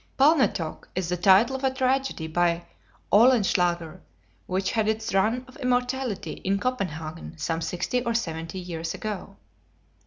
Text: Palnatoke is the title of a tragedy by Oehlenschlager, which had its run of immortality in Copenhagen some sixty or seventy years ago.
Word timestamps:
Palnatoke 0.17 0.87
is 0.95 1.09
the 1.09 1.15
title 1.17 1.55
of 1.55 1.63
a 1.63 1.71
tragedy 1.71 2.25
by 2.25 2.65
Oehlenschlager, 3.13 3.99
which 4.47 4.71
had 4.71 4.87
its 4.87 5.13
run 5.13 5.45
of 5.47 5.57
immortality 5.57 6.41
in 6.43 6.57
Copenhagen 6.57 7.37
some 7.37 7.61
sixty 7.61 8.01
or 8.03 8.15
seventy 8.15 8.57
years 8.59 8.95
ago. 8.95 9.37